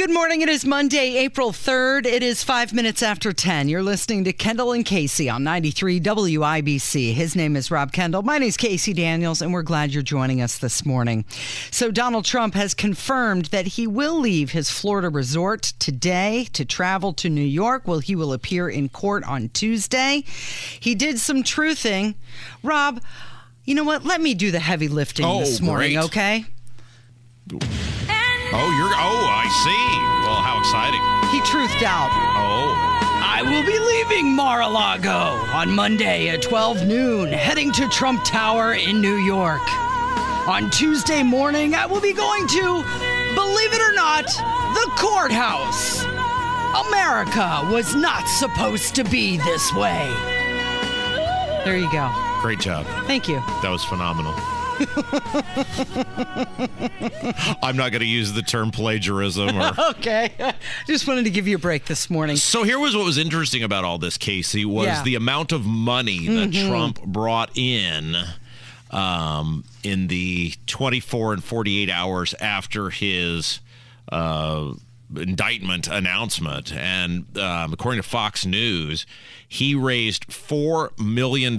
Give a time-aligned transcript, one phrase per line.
[0.00, 0.40] Good morning.
[0.40, 2.06] It is Monday, April 3rd.
[2.06, 3.68] It is five minutes after 10.
[3.68, 7.12] You're listening to Kendall and Casey on 93 WIBC.
[7.12, 8.22] His name is Rob Kendall.
[8.22, 11.26] My name is Casey Daniels, and we're glad you're joining us this morning.
[11.70, 17.12] So, Donald Trump has confirmed that he will leave his Florida resort today to travel
[17.12, 17.86] to New York.
[17.86, 20.24] Well, he will appear in court on Tuesday.
[20.80, 22.14] He did some truthing.
[22.62, 23.02] Rob,
[23.66, 24.06] you know what?
[24.06, 26.04] Let me do the heavy lifting Oh, this morning, great.
[26.06, 26.46] okay?
[28.52, 28.94] Oh, you're.
[28.94, 29.84] Oh, I see.
[30.26, 31.00] Well, how exciting.
[31.30, 32.10] He truthed out.
[32.36, 32.74] Oh.
[33.22, 35.10] I will be leaving Mar-a-Lago
[35.54, 39.62] on Monday at 12 noon, heading to Trump Tower in New York.
[40.48, 42.82] On Tuesday morning, I will be going to,
[43.34, 46.02] believe it or not, the courthouse.
[46.88, 50.08] America was not supposed to be this way.
[51.64, 52.10] There you go.
[52.40, 52.84] Great job.
[53.06, 53.40] Thank you.
[53.62, 54.34] That was phenomenal.
[57.62, 59.70] I'm not going to use the term plagiarism or.
[59.90, 60.32] Okay.
[60.86, 62.36] Just wanted to give you a break this morning.
[62.36, 65.02] So here was what was interesting about all this, Casey, was Yeah.
[65.02, 68.14] the amount of money that Trump brought in
[68.90, 73.60] um, in the 24 and 48 hours after his
[74.10, 74.72] uh,
[75.16, 76.72] indictment announcement.
[76.72, 79.06] And um, according to Fox News,
[79.48, 81.54] he raised $4 million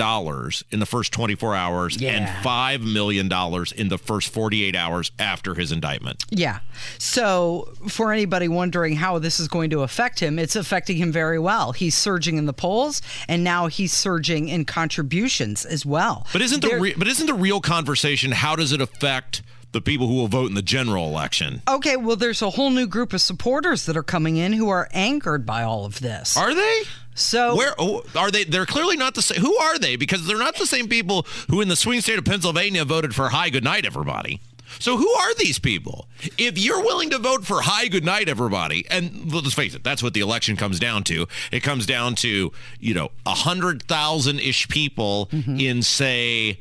[0.71, 2.11] in the first 24 hours Yeah.
[2.11, 3.30] and $5 million
[3.75, 6.23] in the first 48 hours after his indictment.
[6.30, 6.59] Yeah.
[6.97, 11.39] So, for anybody wondering how this is going to affect him, it's affecting him very
[11.39, 11.73] well.
[11.73, 16.25] He's surging in the polls, and now he's surging in contributions as well.
[16.31, 19.41] But isn't the re- but isn't the real conversation how does it affect
[19.72, 21.61] the people who will vote in the general election?
[21.67, 24.89] Okay, well, there's a whole new group of supporters that are coming in who are
[24.91, 26.36] angered by all of this.
[26.38, 26.83] Are they?
[27.16, 28.44] so, Where oh, are they?
[28.44, 29.42] They're clearly not the same.
[29.42, 29.95] Who are they?
[29.95, 33.30] Because they're not the same people who, in the swing state of Pennsylvania, voted for
[33.30, 34.42] "Hi, good night, everybody."
[34.80, 36.08] So who are these people?
[36.38, 40.02] If you're willing to vote for "Hi, good night, everybody," and let's face it, that's
[40.02, 41.27] what the election comes down to.
[41.52, 45.59] It comes down to you know a hundred thousand ish people mm-hmm.
[45.59, 46.59] in say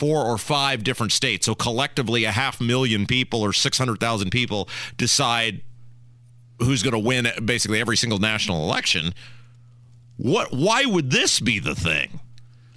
[0.00, 1.46] four or five different states.
[1.46, 5.60] So collectively, a half million people or six hundred thousand people decide
[6.58, 9.12] who's going to win basically every single national election.
[10.16, 10.52] What?
[10.52, 12.18] Why would this be the thing?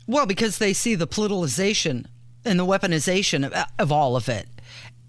[0.06, 2.06] well, because they see the politicization
[2.44, 4.48] and the weaponization of, of all of it.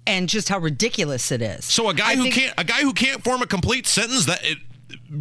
[0.07, 1.65] And just how ridiculous it is.
[1.65, 4.27] So a guy I who think- can't a guy who can't form a complete sentence
[4.27, 4.59] that it,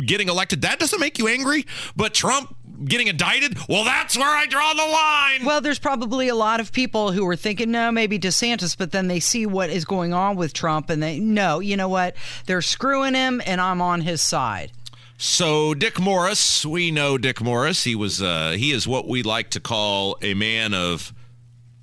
[0.05, 1.65] getting elected that doesn't make you angry,
[1.95, 2.55] but Trump
[2.85, 5.45] getting indicted, well, that's where I draw the line.
[5.45, 9.07] Well, there's probably a lot of people who are thinking, no, maybe DeSantis, but then
[9.07, 12.15] they see what is going on with Trump and they, no, you know what?
[12.45, 14.71] They're screwing him and I'm on his side.
[15.17, 17.83] So Dick Morris, we know Dick Morris.
[17.83, 21.13] He was uh, he is what we like to call a man of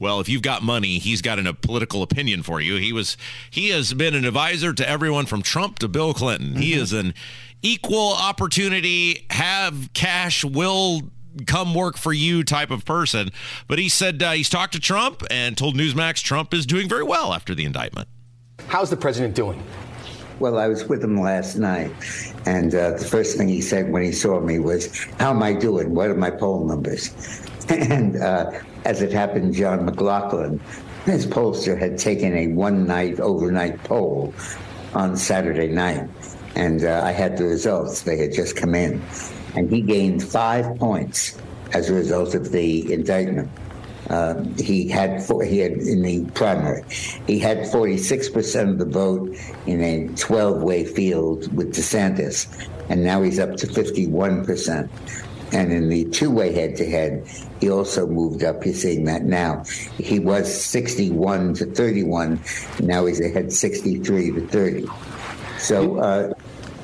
[0.00, 2.76] well, if you've got money, he's got an, a political opinion for you.
[2.76, 3.16] He was
[3.50, 6.56] he has been an advisor to everyone from Trump to Bill Clinton.
[6.56, 7.14] He is an
[7.62, 11.02] equal opportunity, have cash, will
[11.46, 13.30] come work for you type of person.
[13.68, 17.04] But he said uh, he's talked to Trump and told Newsmax Trump is doing very
[17.04, 18.08] well after the indictment.
[18.66, 19.62] How's the president doing?
[20.40, 21.92] Well, I was with him last night,
[22.46, 25.52] and uh, the first thing he said when he saw me was, How am I
[25.52, 25.94] doing?
[25.94, 27.10] What are my poll numbers?
[27.68, 28.50] And uh,
[28.84, 30.58] as it happened, John McLaughlin,
[31.04, 34.34] his pollster, had taken a one night overnight poll
[34.92, 36.08] on Saturday night,
[36.56, 38.02] and uh, I had the results.
[38.02, 39.00] They had just come in.
[39.54, 41.38] And he gained five points
[41.72, 43.50] as a result of the indictment.
[44.10, 46.82] Uh, he had he had in the primary.
[47.28, 53.22] He had 46 percent of the vote in a 12-way field with DeSantis, and now
[53.22, 54.90] he's up to 51 percent.
[55.52, 57.26] And in the two-way head-to-head,
[57.60, 58.64] he also moved up.
[58.64, 59.64] You're seeing that now.
[59.98, 62.40] He was 61 to 31.
[62.80, 64.86] Now he's ahead 63 to 30.
[65.58, 66.32] So uh,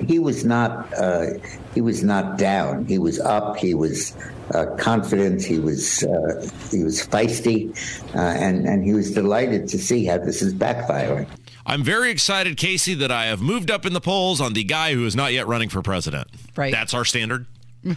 [0.06, 1.26] he was not uh,
[1.74, 2.86] he was not down.
[2.86, 3.56] He was up.
[3.56, 4.14] He was
[4.54, 5.44] uh, confident.
[5.44, 7.70] He was uh, he was feisty,
[8.14, 11.26] uh, and and he was delighted to see how this is backfiring.
[11.68, 14.94] I'm very excited, Casey, that I have moved up in the polls on the guy
[14.94, 16.28] who is not yet running for president.
[16.54, 16.72] Right.
[16.72, 17.46] That's our standard.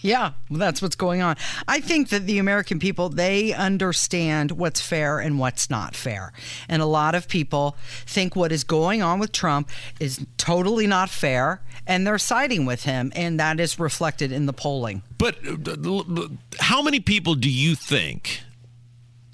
[0.00, 1.36] Yeah, well, that's what's going on.
[1.66, 6.32] I think that the American people, they understand what's fair and what's not fair.
[6.68, 7.76] And a lot of people
[8.06, 12.84] think what is going on with Trump is totally not fair and they're siding with
[12.84, 13.12] him.
[13.16, 15.02] And that is reflected in the polling.
[15.18, 16.28] But uh,
[16.60, 18.42] how many people do you think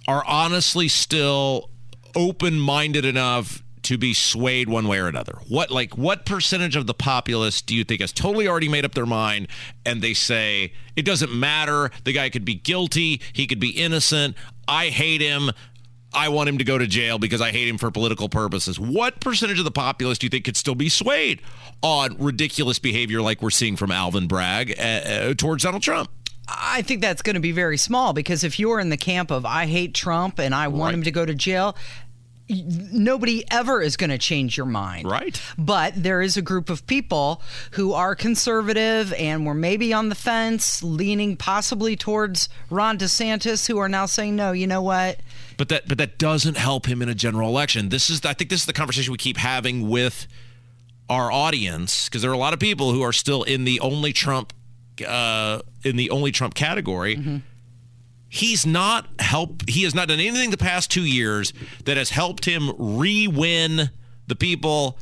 [0.08, 1.70] are honestly still
[2.14, 5.38] open minded enough to be swayed one way or another?
[5.48, 8.94] What like what percentage of the populace do you think has totally already made up
[8.94, 9.48] their mind
[9.84, 14.36] and they say it doesn't matter, the guy could be guilty, he could be innocent,
[14.68, 15.50] I hate him,
[16.14, 18.78] I want him to go to jail because I hate him for political purposes.
[18.78, 21.40] What percentage of the populace do you think could still be swayed
[21.82, 26.10] on ridiculous behavior like we're seeing from Alvin Bragg uh, uh, towards Donald Trump?
[26.48, 29.46] I think that's going to be very small because if you're in the camp of
[29.46, 30.94] I hate Trump and I want Right.
[30.94, 31.76] him to go to jail,
[32.52, 35.10] nobody ever is going to change your mind.
[35.10, 35.40] Right.
[35.56, 40.14] But there is a group of people who are conservative and were maybe on the
[40.14, 45.18] fence, leaning possibly towards Ron DeSantis, who are now saying, no, you know what?
[45.56, 47.88] But that but that doesn't help him in a general election.
[47.88, 50.26] This is I think this is the conversation we keep having with
[51.08, 54.12] our audience because there are a lot of people who are still in the only
[54.12, 54.52] Trump
[55.06, 57.42] uh, in the only Trump category.
[58.34, 59.68] He's not help.
[59.68, 61.52] He has not done anything the past two years
[61.84, 63.90] that has helped him re-win
[64.26, 64.98] the people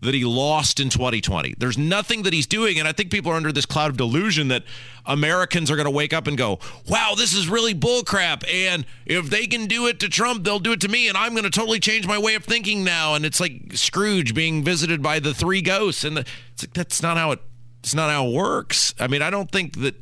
[0.00, 1.56] that he lost in 2020.
[1.58, 2.78] There's nothing that he's doing.
[2.78, 4.64] And I think people are under this cloud of delusion that
[5.04, 6.58] Americans are going to wake up and go,
[6.88, 8.50] wow, this is really bullcrap.
[8.50, 11.08] And if they can do it to Trump, they'll do it to me.
[11.08, 13.14] And I'm going to totally change my way of thinking now.
[13.14, 16.02] And it's like Scrooge being visited by the three ghosts.
[16.02, 16.24] And the,
[16.54, 17.40] it's like, that's not how it,
[17.80, 18.94] it's not how it works.
[18.98, 19.96] I mean, I don't think that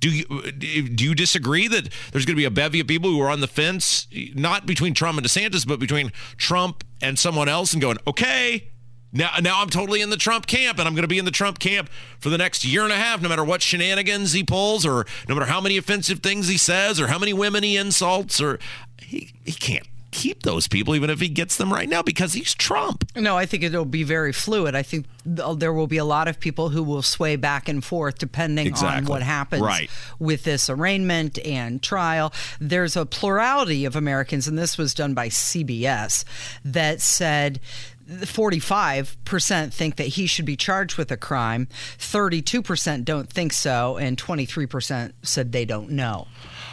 [0.00, 3.20] do you do you disagree that there's going to be a bevy of people who
[3.20, 7.72] are on the fence, not between Trump and DeSantis, but between Trump and someone else,
[7.72, 8.68] and going, okay,
[9.12, 11.30] now now I'm totally in the Trump camp, and I'm going to be in the
[11.30, 11.90] Trump camp
[12.20, 15.34] for the next year and a half, no matter what shenanigans he pulls, or no
[15.34, 18.58] matter how many offensive things he says, or how many women he insults, or
[19.00, 22.54] he he can't keep those people even if he gets them right now because he's
[22.54, 23.04] Trump.
[23.14, 24.74] No, I think it'll be very fluid.
[24.74, 25.06] I think
[25.40, 28.72] uh, there will be a lot of people who will sway back and forth depending
[28.74, 29.90] on what happens Right.
[30.18, 32.32] with this arraignment and trial.
[32.58, 36.24] There's a plurality of Americans, and this was done by CBS,
[36.64, 37.60] that said
[38.08, 41.68] 45% think that he should be charged with a crime,
[41.98, 46.26] 32% don't think so, and 23% said they don't know.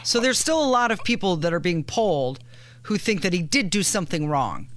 [0.03, 2.39] So there's still a lot of people that are being polled
[2.85, 4.67] who think that he did do something wrong.